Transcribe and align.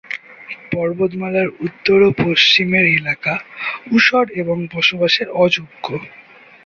পর্বতমালার 0.71 1.47
উত্তর 1.65 1.99
ও 2.01 2.19
পশ্চিমের 2.21 2.85
এলাকা 2.97 3.33
ঊষর 3.91 4.25
এবং 4.41 4.57
বসবাসের 4.73 5.27
অযোগ্য। 5.37 5.85